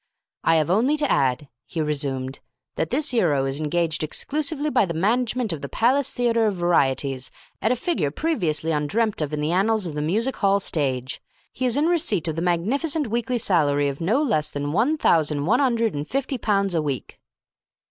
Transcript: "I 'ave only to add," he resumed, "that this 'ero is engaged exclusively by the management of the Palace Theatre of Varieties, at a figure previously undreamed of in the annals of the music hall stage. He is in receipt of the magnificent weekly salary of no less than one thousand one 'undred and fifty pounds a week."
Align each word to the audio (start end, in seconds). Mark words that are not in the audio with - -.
"I 0.43 0.59
'ave 0.59 0.73
only 0.73 0.97
to 0.97 1.11
add," 1.11 1.47
he 1.67 1.79
resumed, 1.79 2.39
"that 2.73 2.89
this 2.89 3.13
'ero 3.13 3.45
is 3.45 3.61
engaged 3.61 4.03
exclusively 4.03 4.71
by 4.71 4.83
the 4.83 4.95
management 4.95 5.53
of 5.53 5.61
the 5.61 5.69
Palace 5.69 6.11
Theatre 6.11 6.47
of 6.47 6.55
Varieties, 6.55 7.29
at 7.61 7.71
a 7.71 7.75
figure 7.75 8.09
previously 8.09 8.71
undreamed 8.71 9.21
of 9.21 9.31
in 9.31 9.41
the 9.41 9.51
annals 9.51 9.85
of 9.85 9.93
the 9.93 10.01
music 10.01 10.37
hall 10.37 10.59
stage. 10.59 11.21
He 11.53 11.67
is 11.67 11.77
in 11.77 11.85
receipt 11.85 12.27
of 12.27 12.35
the 12.35 12.41
magnificent 12.41 13.09
weekly 13.11 13.37
salary 13.37 13.87
of 13.89 14.01
no 14.01 14.23
less 14.23 14.49
than 14.49 14.71
one 14.71 14.97
thousand 14.97 15.45
one 15.45 15.59
'undred 15.61 15.93
and 15.93 16.07
fifty 16.07 16.39
pounds 16.39 16.73
a 16.73 16.81
week." 16.81 17.19